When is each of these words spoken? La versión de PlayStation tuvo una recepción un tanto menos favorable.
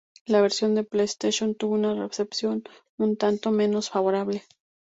La 0.25 0.41
versión 0.41 0.73
de 0.73 0.83
PlayStation 0.83 1.53
tuvo 1.53 1.75
una 1.75 1.93
recepción 2.07 2.63
un 2.97 3.17
tanto 3.17 3.51
menos 3.51 3.91
favorable. 3.91 4.43